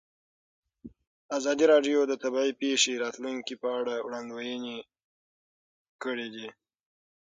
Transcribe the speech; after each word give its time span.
ازادي 1.37 1.65
راډیو 1.73 1.99
د 2.07 2.13
طبیعي 2.23 2.51
پېښې 2.61 2.91
د 2.95 2.99
راتلونکې 3.05 3.55
په 3.61 3.67
اړه 3.79 3.93
وړاندوینې 4.05 4.77
کړې. 6.03 6.47